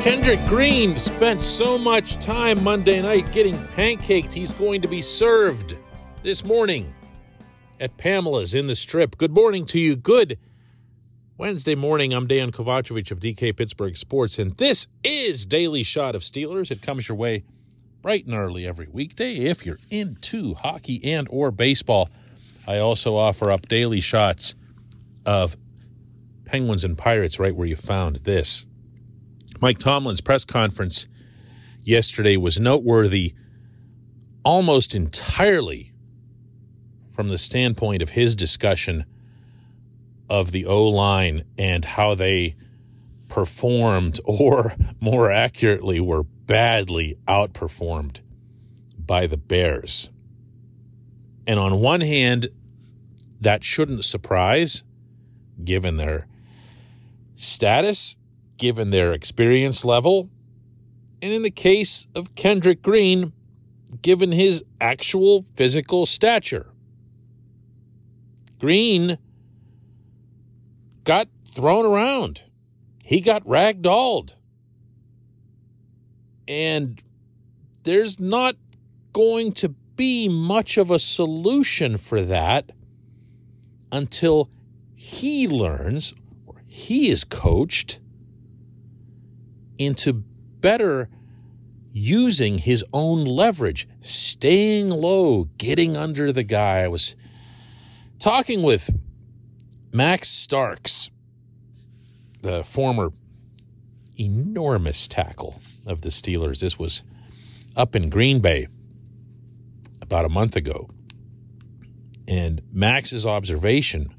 [0.00, 5.76] Kendrick Green spent so much time Monday night getting pancaked, he's going to be served
[6.22, 6.94] this morning
[7.78, 9.18] at Pamela's in the Strip.
[9.18, 9.96] Good morning to you.
[9.96, 10.38] Good
[11.36, 12.14] Wednesday morning.
[12.14, 16.70] I'm Dan Kovacevic of DK Pittsburgh Sports, and this is Daily Shot of Steelers.
[16.70, 17.44] It comes your way
[18.00, 22.08] bright and early every weekday if you're into hockey and or baseball.
[22.66, 24.54] I also offer up daily shots
[25.26, 25.58] of
[26.46, 28.64] Penguins and Pirates right where you found this.
[29.60, 31.06] Mike Tomlin's press conference
[31.84, 33.34] yesterday was noteworthy
[34.44, 35.92] almost entirely
[37.10, 39.04] from the standpoint of his discussion
[40.30, 42.54] of the O line and how they
[43.28, 48.20] performed, or more accurately, were badly outperformed
[48.98, 50.08] by the Bears.
[51.46, 52.48] And on one hand,
[53.40, 54.84] that shouldn't surprise
[55.62, 56.26] given their
[57.34, 58.16] status
[58.60, 60.28] given their experience level,
[61.22, 63.32] and in the case of Kendrick Green,
[64.02, 66.70] given his actual physical stature.
[68.58, 69.16] Green
[71.04, 72.44] got thrown around.
[73.02, 74.34] He got ragdolled.
[76.46, 77.02] And
[77.84, 78.56] there's not
[79.14, 82.72] going to be much of a solution for that
[83.90, 84.50] until
[84.94, 86.12] he learns
[86.46, 88.00] or he is coached
[89.80, 91.08] into better
[91.90, 96.80] using his own leverage, staying low, getting under the guy.
[96.80, 97.16] I was
[98.18, 98.90] talking with
[99.90, 101.10] Max Starks,
[102.42, 103.12] the former
[104.18, 106.60] enormous tackle of the Steelers.
[106.60, 107.02] This was
[107.74, 108.68] up in Green Bay
[110.02, 110.90] about a month ago.
[112.28, 114.14] And Max's observation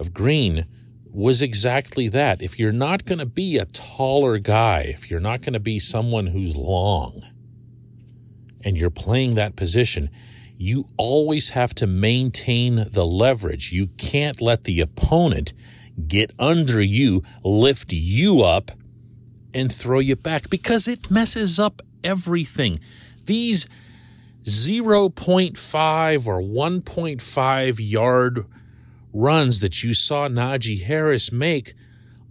[0.00, 0.66] of Green
[1.12, 2.42] was exactly that.
[2.42, 5.78] If you're not going to be a taller guy, if you're not going to be
[5.78, 7.22] someone who's long,
[8.64, 10.10] and you're playing that position,
[10.56, 13.72] you always have to maintain the leverage.
[13.72, 15.52] You can't let the opponent
[16.06, 18.70] get under you, lift you up,
[19.54, 22.78] and throw you back because it messes up everything.
[23.24, 23.66] These
[24.42, 28.46] 0.5 or 1.5 yard
[29.12, 31.74] runs that you saw Najee Harris make,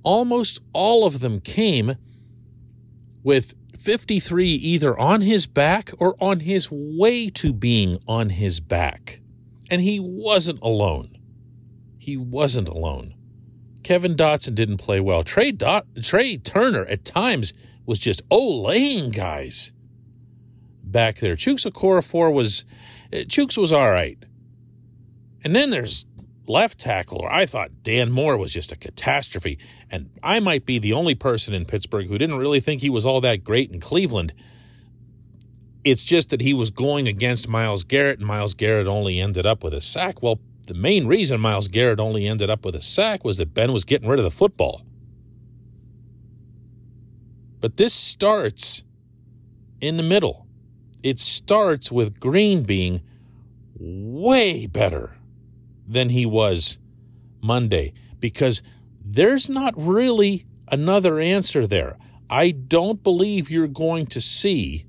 [0.04, 1.96] almost all of them came
[3.24, 9.22] with 53 either on his back or on his way to being on his back.
[9.70, 11.18] And he wasn't alone.
[11.98, 13.14] He wasn't alone.
[13.84, 15.24] Kevin Dotson didn't play well.
[15.24, 17.54] Trey, Dot, Trai Turner at times
[17.86, 19.74] was just olaying guys
[20.84, 21.36] back there.
[21.36, 22.66] Chuks Okorafor was,
[23.12, 24.18] eh, Chuks was all right.
[25.44, 26.06] And then there's
[26.50, 29.60] left tackle, I thought Dan Moore was just a catastrophe.
[29.90, 33.06] And I might be the only person in Pittsburgh who didn't really think he was
[33.06, 34.34] all that great in Cleveland.
[35.84, 39.64] It's just that he was going against Myles Garrett, and Myles Garrett only ended up
[39.64, 40.22] with a sack.
[40.22, 43.72] Well, the main reason Myles Garrett only ended up with a sack was that Ben
[43.72, 44.82] was getting rid of the football.
[47.62, 48.84] But this starts
[49.80, 50.48] in the middle.
[51.02, 53.02] It starts with Green being
[53.80, 55.19] way better
[55.90, 56.80] than he was
[57.42, 58.62] Monday because
[59.04, 61.98] there's not really another answer there.
[62.30, 64.86] I don't believe you're going to see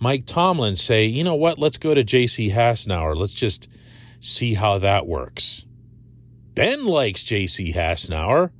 [0.00, 2.50] Mike Tomlin say, you know what, let's go to J.C.
[2.50, 3.14] Hassenauer.
[3.14, 3.68] Let's just
[4.18, 5.66] see how that works.
[6.54, 7.72] Ben likes J.C.
[7.72, 8.50] Hassenauer.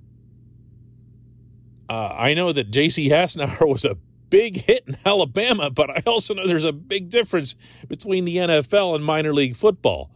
[1.88, 3.08] Uh, I know that J.C.
[3.08, 3.96] Hassenauer was a
[4.30, 7.54] big hit in Alabama, but I also know there's a big difference
[7.88, 10.10] between the NFL and minor league football.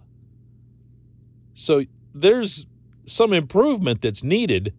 [1.56, 1.84] So
[2.14, 2.66] there's
[3.06, 4.74] some improvement that's needed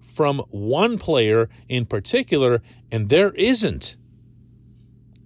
[0.00, 3.96] from one player in particular, and there isn't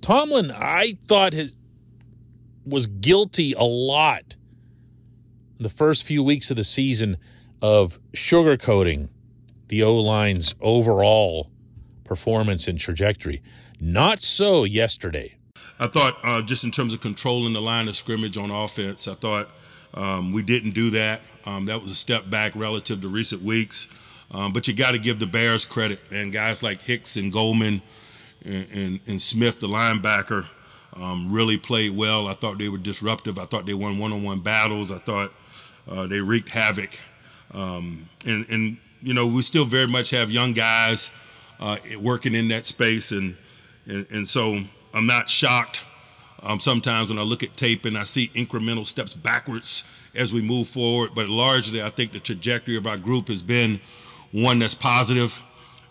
[0.01, 1.57] Tomlin, I thought his
[2.65, 4.37] was guilty a lot
[5.63, 7.17] the first few weeks of the season
[7.61, 9.09] of sugarcoating
[9.69, 11.51] the O line's overall
[12.05, 13.41] performance and trajectory.
[13.81, 15.39] Not so yesterday.
[15.79, 19.15] I thought, uh, just in terms of controlling the line of scrimmage on offense, I
[19.15, 19.51] thought
[19.95, 21.23] um, we didn't do that.
[21.45, 23.89] Um, that was a step back relative to recent weeks.
[24.31, 27.83] Um, but you got to give the Bears credit, and guys like Hicks and Goldman
[28.45, 30.47] and, and, and Smith, the linebacker,
[30.95, 32.29] um, really played well.
[32.29, 33.39] I thought they were disruptive.
[33.39, 34.91] I thought they won one-on-one battles.
[34.91, 35.33] I thought
[36.07, 36.99] they wreaked havoc.
[37.53, 41.11] Um, and, and, you know, we still very much have young guys
[41.61, 43.13] uh, working in that space.
[43.13, 43.37] And,
[43.87, 44.59] and, and so
[44.95, 45.85] I'm not shocked
[46.43, 49.85] um, sometimes when I look at tape and I see incremental steps backwards
[50.15, 51.11] as we move forward.
[51.15, 53.81] But largely, I think the trajectory of our group has been
[54.33, 55.43] one that's positive,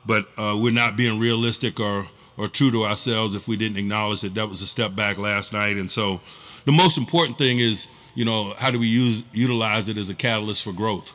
[0.06, 4.22] but uh, we're not being realistic or, or true to ourselves if we didn't acknowledge
[4.22, 5.78] that that was a step back last night.
[5.78, 6.22] And so
[6.66, 10.16] the most important thing is, you know, how do we use utilize it as a
[10.16, 11.14] catalyst for growth,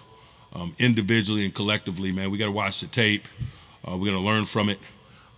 [0.54, 2.12] um, individually and collectively.
[2.12, 3.28] Man, we got to watch the tape.
[3.86, 4.78] Uh, we got to learn from it,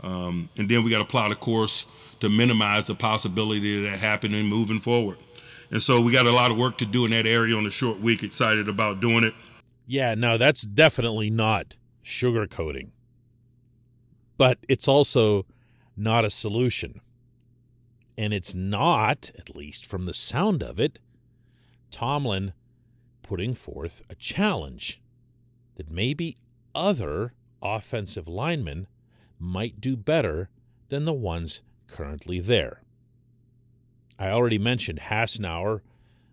[0.02, 1.84] um, and then we got to plot a course
[2.20, 5.18] to minimize the possibility of that happening moving forward.
[5.70, 7.70] And so we got a lot of work to do in that area on the
[7.70, 8.22] short week.
[8.22, 9.34] Excited about doing it.
[9.86, 12.90] Yeah, no, that's definitely not sugarcoating.
[14.38, 15.44] But it's also
[15.98, 17.00] not a solution.
[18.16, 20.98] And it's not, at least from the sound of it,
[21.90, 22.52] Tomlin
[23.22, 25.00] putting forth a challenge
[25.76, 26.36] that maybe
[26.74, 28.86] other offensive linemen
[29.38, 30.48] might do better
[30.88, 32.82] than the ones currently there.
[34.18, 35.80] I already mentioned Hassenauer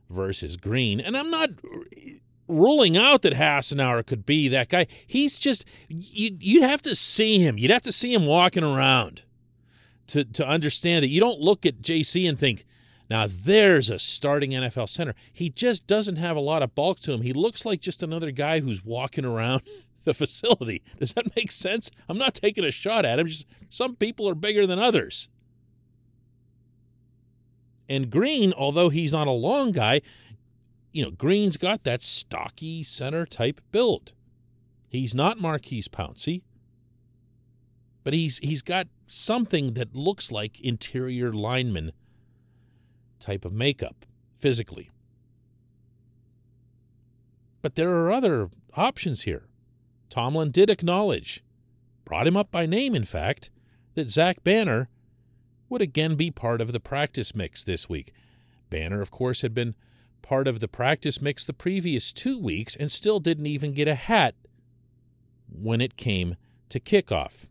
[0.09, 1.51] versus Green, and I'm not
[2.47, 4.88] ruling out that Hassenauer could be that guy.
[5.06, 7.57] He's just you, you'd have to see him.
[7.57, 9.23] You'd have to see him walking around
[10.07, 12.66] to to understand that you don't look at JC and think,
[13.10, 15.13] now there's a starting NFL center.
[15.31, 17.22] He just doesn't have a lot of bulk to him.
[17.22, 19.62] He looks like just another guy who's walking around
[20.04, 20.81] the facility.
[21.00, 21.92] Does that make sense?
[22.07, 23.28] I'm not taking a shot at him.
[23.28, 25.30] Just some people are bigger than others.
[27.88, 30.01] And Green, although he's not a long guy,
[30.92, 34.13] you know, Green's got that stocky center type build.
[34.88, 36.42] He's not Maurkice Pouncey,
[38.06, 41.92] but he's he's got something that looks like interior lineman
[43.19, 44.06] type of makeup
[44.38, 44.92] physically.
[47.63, 49.48] But there are other options here.
[50.07, 51.44] Tomlin did acknowledge,
[52.06, 53.50] brought him up by name, in fact,
[53.96, 54.88] that Zach Banner
[55.68, 58.13] would again be part of the practice mix this week.
[58.69, 59.74] Banner, of course, had been
[60.22, 63.96] part of the practice mix the previous two weeks and still didn't even get a
[63.96, 64.36] hat
[65.50, 66.36] when it came
[66.69, 67.48] to kickoff.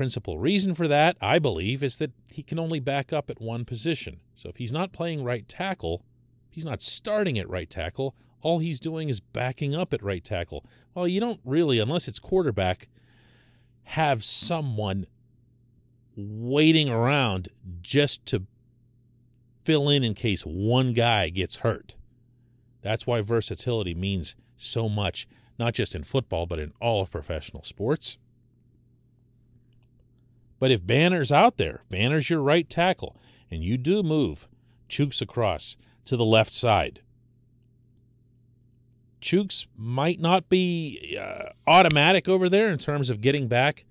[0.00, 3.66] Principal reason for that, I believe, is that he can only back up at one
[3.66, 4.20] position.
[4.34, 6.06] So if he's not playing right tackle,
[6.48, 10.64] he's not starting at right tackle, all he's doing is backing up at right tackle.
[10.94, 12.88] Well, you don't really, unless it's quarterback,
[13.82, 15.04] have someone
[16.16, 17.50] waiting around
[17.82, 18.46] just to
[19.64, 21.94] fill in in case one guy gets hurt.
[22.80, 27.64] That's why versatility means so much, not just in football, but in all of professional
[27.64, 28.16] sports.
[30.60, 33.16] But if Banner's out there, Banner's your right tackle,
[33.50, 34.46] and you do move
[34.88, 37.00] Chuks across to the left side,
[39.20, 43.84] Chuks might not be uh, automatic over there in terms of getting back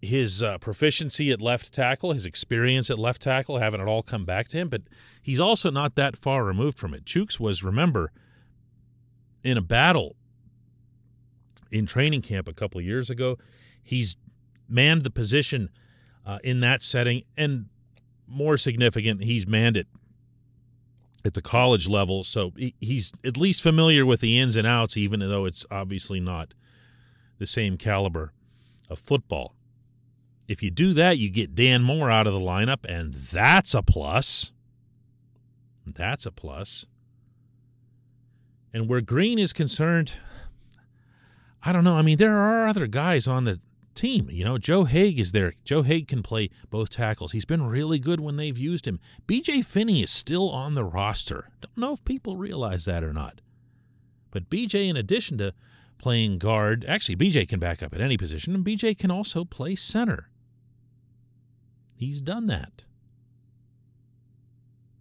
[0.00, 4.24] his uh, proficiency at left tackle, his experience at left tackle, having it all come
[4.24, 4.82] back to him, but
[5.22, 7.04] he's also not that far removed from it.
[7.04, 8.10] Chuks was, remember,
[9.44, 10.16] in a battle
[11.70, 13.38] in training camp a couple of years ago.
[13.82, 14.16] He's
[14.72, 15.70] manned the position
[16.26, 17.66] uh, in that setting, and
[18.26, 19.86] more significant, he's manned it
[21.24, 22.24] at the college level.
[22.24, 26.54] So he's at least familiar with the ins and outs, even though it's obviously not
[27.38, 28.32] the same caliber
[28.88, 29.54] of football.
[30.48, 33.82] If you do that, you get Dan Moore out of the lineup, and that's a
[33.82, 34.52] plus.
[35.86, 36.86] That's a plus.
[38.72, 40.14] And where Green is concerned,
[41.62, 41.96] I don't know.
[41.96, 43.60] I mean, there are other guys on the
[43.94, 44.28] team.
[44.30, 45.54] You know, Joe Haeg is there.
[45.64, 47.32] Joe Haeg can play both tackles.
[47.32, 49.00] He's been really good when they've used him.
[49.26, 51.50] BJ Finney is still on the roster.
[51.60, 53.40] Don't know if people realize that or not.
[54.30, 55.54] But BJ, in addition to
[55.98, 59.74] playing guard, actually, BJ can back up at any position, and BJ can also play
[59.76, 60.30] center.
[61.94, 62.84] He's done that.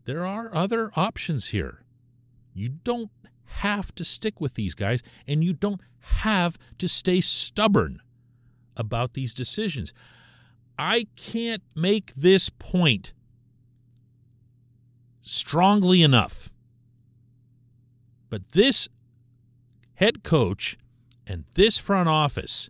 [0.06, 1.84] There are other options here.
[2.54, 3.10] You don't
[3.46, 8.02] have to stick with these guys, and you don't have to stay stubborn
[8.82, 9.94] about these decisions.
[10.78, 13.14] I can't make this point
[15.22, 16.52] strongly enough.
[18.30, 18.90] But this
[19.94, 20.78] head coach
[21.26, 22.70] and this front office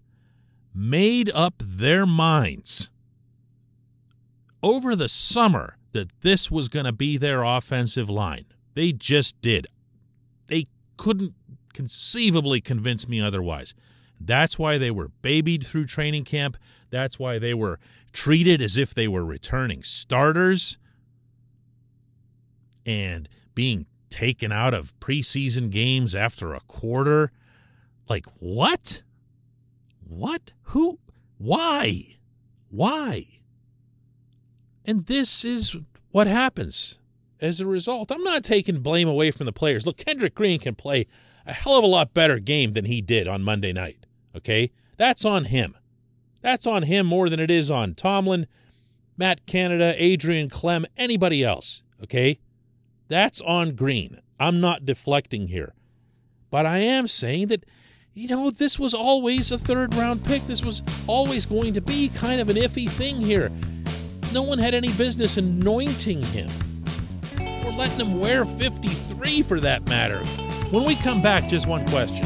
[0.73, 2.89] made up their minds
[4.61, 8.45] over the summer that this was going to be their offensive line.
[8.73, 9.67] They just did.
[10.47, 11.33] They couldn't
[11.73, 13.73] conceivably convince me otherwise.
[14.25, 16.57] That's why they were babied through training camp.
[16.89, 17.79] That's why they were
[18.13, 20.77] treated as if they were returning starters
[22.85, 27.31] and being taken out of preseason games after a quarter.
[28.09, 29.03] Like, what?
[30.07, 30.51] What?
[30.63, 30.99] Who?
[31.37, 32.17] Why?
[32.69, 33.27] Why?
[34.85, 35.77] And this is
[36.11, 36.99] what happens
[37.39, 38.11] as a result.
[38.11, 39.85] I'm not taking blame away from the players.
[39.85, 41.07] Look, Kendrick Green can play
[41.45, 44.05] a hell of a lot better game than he did on Monday night.
[44.35, 44.71] Okay?
[44.97, 45.75] That's on him.
[46.41, 48.47] That's on him more than it is on Tomlin,
[49.17, 51.83] Matt Canada, Adrian Klemm, anybody else.
[52.01, 52.39] Okay?
[53.07, 54.19] That's on Green.
[54.39, 55.73] I'm not deflecting here.
[56.50, 57.65] But I am saying that,
[58.13, 60.45] you know, this was always a third round pick.
[60.47, 63.51] This was always going to be kind of an iffy thing here.
[64.33, 66.50] No one had any business anointing him
[67.65, 70.23] or letting him wear 53 for that matter.
[70.71, 72.25] When we come back, just one question.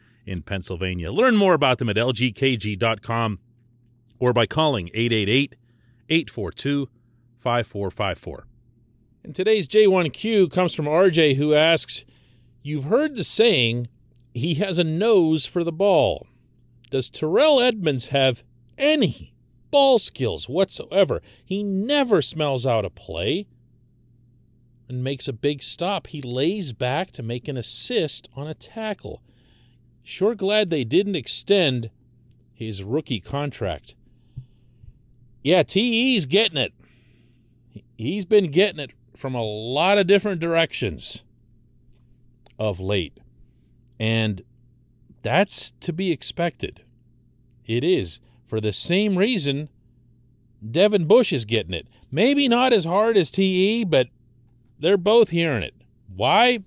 [0.25, 1.11] in Pennsylvania.
[1.11, 3.39] Learn more about them at lgkg.com
[4.19, 5.55] or by calling 888
[6.09, 6.89] 842
[7.39, 8.47] 5454.
[9.23, 12.05] And today's J1Q comes from RJ, who asks
[12.63, 13.87] You've heard the saying,
[14.33, 16.27] he has a nose for the ball.
[16.89, 18.43] Does Terrell Edmunds have
[18.77, 19.33] any
[19.71, 21.21] ball skills whatsoever?
[21.43, 23.47] He never smells out a play
[24.87, 26.07] and makes a big stop.
[26.07, 29.21] He lays back to make an assist on a tackle.
[30.03, 31.89] Sure glad they didn't extend
[32.53, 33.95] his rookie contract.
[35.43, 36.73] Yeah, TE's getting it.
[37.97, 41.23] He's been getting it from a lot of different directions
[42.59, 43.19] of late.
[43.99, 44.43] And
[45.21, 46.83] that's to be expected.
[47.65, 48.19] It is.
[48.47, 49.69] For the same reason,
[50.69, 51.87] Devin Bush is getting it.
[52.11, 54.07] Maybe not as hard as TE, but
[54.79, 55.75] they're both hearing it.
[56.13, 56.59] Why?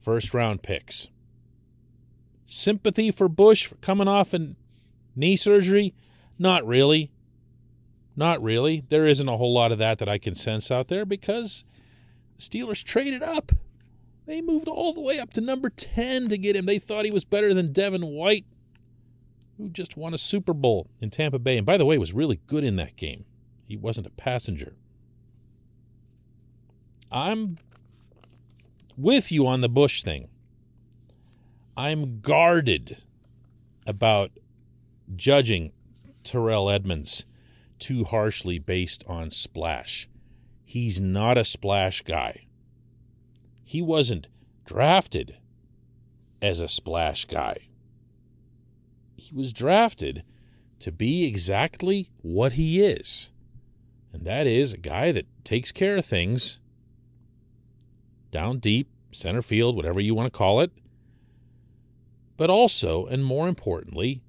[0.00, 1.08] First round picks.
[2.46, 4.54] Sympathy for Bush coming off a
[5.14, 5.94] knee surgery?
[6.38, 7.10] Not really.
[8.14, 8.84] Not really.
[8.88, 11.64] There isn't a whole lot of that that I can sense out there because
[12.36, 13.52] the Steelers traded up.
[14.26, 16.66] They moved all the way up to number 10 to get him.
[16.66, 18.46] They thought he was better than Devin White,
[19.56, 21.56] who just won a Super Bowl in Tampa Bay.
[21.56, 23.24] And by the way, was really good in that game.
[23.64, 24.74] He wasn't a passenger.
[27.12, 27.58] I'm
[28.96, 30.28] with you on the Bush thing.
[31.76, 32.96] I'm guarded
[33.86, 34.30] about
[35.14, 35.72] judging
[36.24, 37.26] Terrell Edmunds
[37.78, 40.08] too harshly based on splash.
[40.64, 42.46] He's not a splash guy.
[43.62, 44.26] He wasn't
[44.64, 45.36] drafted
[46.40, 47.68] as a splash guy.
[49.16, 50.22] He was drafted
[50.80, 53.32] to be exactly what he is.
[54.12, 56.60] And that is a guy that takes care of things
[58.30, 60.72] down deep, center field, whatever you want to call it,
[62.36, 64.22] but also, and more importantly,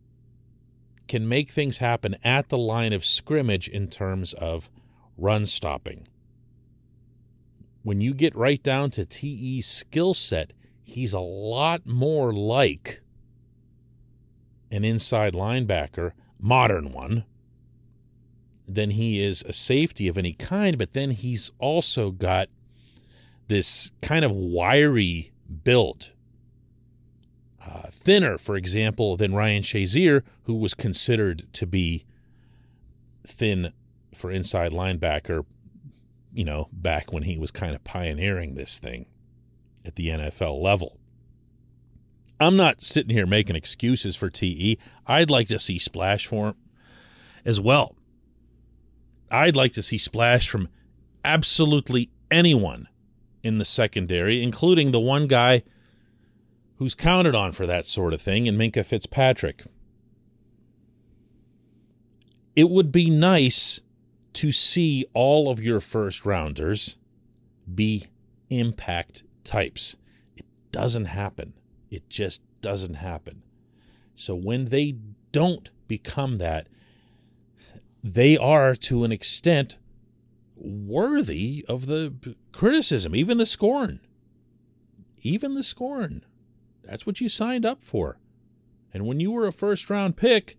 [1.08, 4.70] can make things happen at the line of scrimmage in terms of
[5.18, 6.08] run stopping.
[7.84, 13.02] When you get right down to TE's skill set, he's a lot more like
[14.70, 17.24] an inside linebacker, modern one,
[18.68, 22.50] than he is a safety of any kind, but then he's also got
[23.48, 25.32] this kind of wiry
[25.64, 26.12] build
[27.68, 32.06] uh, thinner, for example, than Ryan Shazier, who was considered to be
[33.26, 33.74] thin
[34.14, 35.46] for inside linebacker,
[36.34, 39.08] you know, back when he was kind of pioneering this thing
[39.86, 40.98] at the NFL level.
[42.40, 44.78] I'm not sitting here making excuses for TE.
[45.06, 46.56] I'd like to see splash form
[47.44, 47.96] as well.
[49.30, 50.70] I'd like to see splash from
[51.26, 52.88] absolutely anyone
[53.44, 55.64] in the secondary, including the one guy
[56.78, 59.64] who's counted on for that sort of thing, and Minkah Fitzpatrick.
[62.56, 63.82] It would be nice
[64.34, 66.98] to see all of your first rounders
[67.74, 68.06] be
[68.50, 69.96] impact types.
[70.36, 71.54] It doesn't happen.
[71.90, 73.44] It just doesn't happen.
[74.16, 74.96] So when they
[75.32, 76.68] don't become that,
[78.04, 79.78] they are to an extent
[80.56, 84.00] worthy of the criticism, even the scorn.
[85.22, 86.24] Even the scorn.
[86.88, 88.18] That's what you signed up for.
[88.94, 90.58] And when you were a first round pick,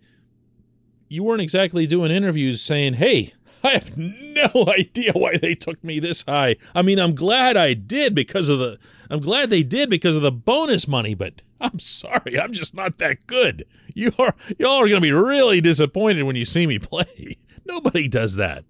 [1.08, 3.32] you weren't exactly doing interviews saying, hey,
[3.64, 6.56] I have no idea why they took me this high.
[6.74, 8.78] I mean, I'm glad I did because of the
[9.10, 12.98] I'm glad they did because of the bonus money, but I'm sorry, I'm just not
[12.98, 13.64] that good.
[13.94, 17.38] You are y'all are going to be really disappointed when you see me play.
[17.64, 18.64] Nobody does that.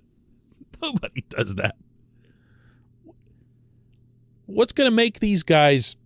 [0.80, 1.76] Nobody does that.
[4.46, 5.96] What's going to make these guys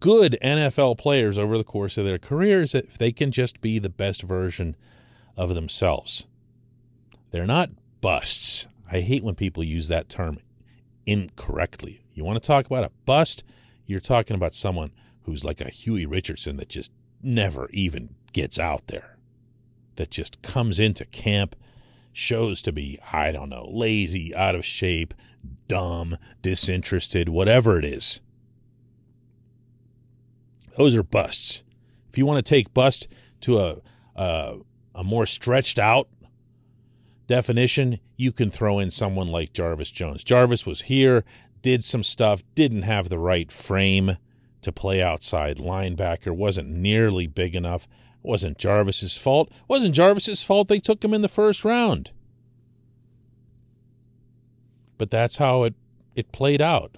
[0.00, 3.88] good NFL players over the course of their careers if they can just be the
[3.88, 4.76] best version
[5.36, 6.26] of themselves?
[7.30, 7.70] They're not
[8.00, 8.68] busts.
[8.90, 10.38] I hate when people use that term
[11.06, 12.04] incorrectly.
[12.12, 13.42] You want to talk about a bust?
[13.86, 18.88] You're talking about someone who's like a Huey Richardson that just never even gets out
[18.88, 19.16] there,
[19.96, 21.56] that just comes into camp,
[22.12, 25.14] shows to be, I don't know, lazy, out of shape,
[25.68, 28.20] dumb, disinterested, whatever it is.
[30.76, 31.62] Those are busts.
[32.10, 33.08] If you want to take bust
[33.42, 33.76] to a,
[34.16, 34.56] a,
[34.94, 36.08] a more stretched out
[37.26, 40.24] definition, you can throw in someone like Jarvis Jones.
[40.24, 41.24] Jarvis was here,
[41.62, 44.18] did some stuff, didn't have the right frame
[44.62, 47.84] to play outside linebacker, wasn't nearly big enough.
[47.84, 49.48] It wasn't Jarvis's fault.
[49.50, 52.12] It wasn't Jarvis's fault they took him in the first round.
[54.98, 55.74] But that's how it,
[56.14, 56.96] it played out.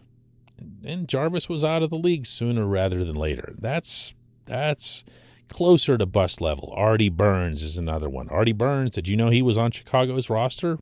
[0.84, 3.54] And Jarvis was out of the league sooner rather than later.
[3.58, 4.14] That's
[4.44, 5.04] that's
[5.48, 6.72] closer to bust level.
[6.76, 8.28] Artie Burns is another one.
[8.28, 10.78] Artie Burns, did you know he was on Chicago's roster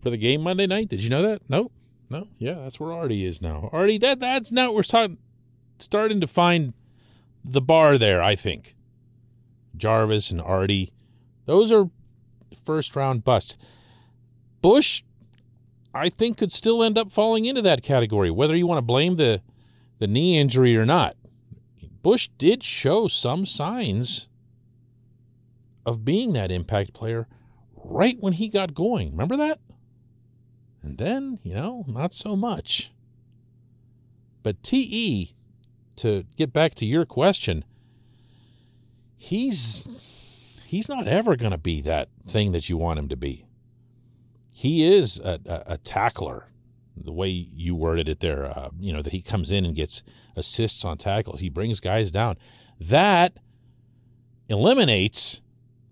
[0.00, 0.88] for the game Monday night?
[0.88, 1.42] Did you know that?
[1.48, 1.70] No.
[2.10, 2.28] No.
[2.38, 3.68] Yeah, that's where Artie is now.
[3.72, 5.18] Artie, that that's now we're starting
[5.78, 6.74] starting to find
[7.44, 8.74] the bar there, I think.
[9.76, 10.92] Jarvis and Artie,
[11.46, 11.90] those are
[12.64, 13.56] first round busts.
[14.60, 15.02] Bush,
[15.98, 19.16] I think, could still end up falling into that category, whether you want to blame
[19.16, 19.42] the
[19.98, 21.16] the knee injury or not.
[22.02, 24.28] Bush did show some signs
[25.84, 27.26] of being that impact player
[27.74, 29.10] right when he got going.
[29.10, 29.58] Remember that?
[30.82, 32.92] And then, you know, not so much.
[34.42, 35.34] But TE,
[35.96, 37.64] to get back to your question,
[39.16, 39.82] he's
[40.64, 43.47] he's not ever going to be that thing that you want him to be.
[44.58, 46.48] He is a, a, a tackler,
[46.96, 48.44] the way you worded it there.
[48.46, 50.02] Uh, you know that he comes in and gets
[50.34, 51.38] assists on tackles.
[51.38, 52.36] He brings guys down.
[52.80, 53.34] That
[54.48, 55.42] eliminates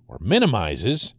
[0.09, 1.15] or minimizes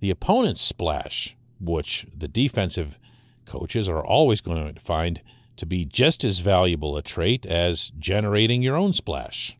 [0.00, 2.98] the opponent's splash, which the defensive
[3.44, 5.22] coaches are always going to find
[5.58, 9.56] to be just as valuable a trait as generating your own splash.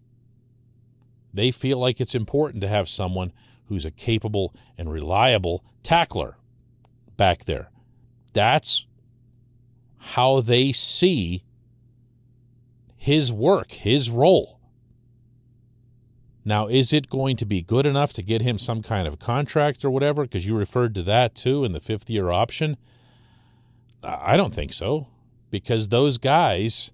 [1.33, 3.33] They feel like it's important to have someone
[3.67, 6.37] who's a capable and reliable tackler
[7.17, 7.71] back there.
[8.33, 8.87] That's
[9.99, 11.45] how they see
[12.97, 14.61] his work, his role.
[16.45, 19.85] Now, is it going to be good enough to get him some kind of contract
[19.85, 20.23] or whatever?
[20.23, 22.77] Because you referred to that too in the fifth year option.
[24.05, 25.09] I don't think so,
[25.51, 26.93] because those guys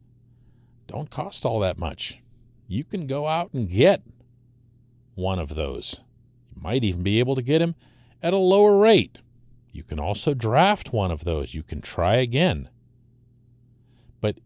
[0.87, 2.21] don't cost all that much.
[2.67, 4.03] You can go out and get
[5.15, 6.01] one of those.
[6.55, 7.75] You might even be able to get him
[8.23, 9.19] at a lower rate.
[9.73, 11.55] You can also draft one of those.
[11.55, 12.69] You can try again
[14.21, 14.39] But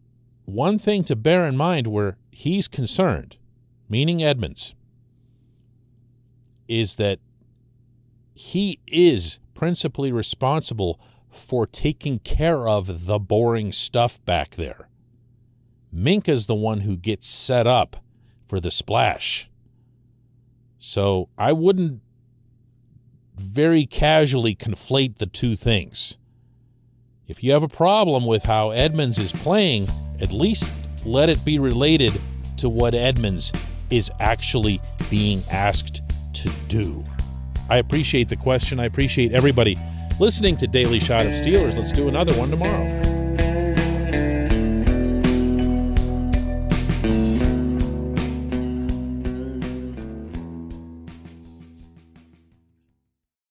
[0.45, 3.37] one thing to bear in mind where he's concerned,
[3.89, 4.75] meaning Edmunds,
[6.67, 7.19] is that
[8.35, 14.89] he is principally responsible for taking care of the boring stuff back there.
[15.93, 17.97] Minkah's the one who gets set up
[18.45, 19.49] for the splash.
[20.79, 22.01] So I wouldn't
[23.39, 26.17] very casually conflate the two things.
[27.27, 29.87] If you have a problem with how Edmunds is playing,
[30.21, 30.71] at least
[31.05, 32.19] let it be related
[32.57, 33.51] to what Edmunds
[33.89, 36.01] is actually being asked
[36.33, 37.03] to do.
[37.69, 38.79] I appreciate the question.
[38.79, 39.75] I appreciate everybody
[40.19, 41.77] listening to Daily Shot of Steelers.
[41.77, 43.06] Let's do another one tomorrow.